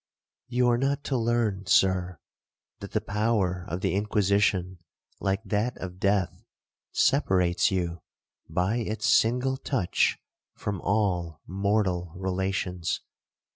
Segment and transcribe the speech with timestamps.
[0.47, 2.17] 'You are not to learn, Sir,
[2.79, 4.79] that the power of the Inquisition,
[5.19, 6.41] like that of death,
[6.91, 8.01] separates you,
[8.49, 10.17] by its single touch,
[10.55, 13.01] from all mortal relations.